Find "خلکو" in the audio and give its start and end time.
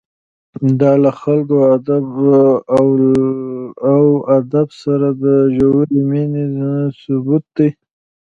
1.21-1.57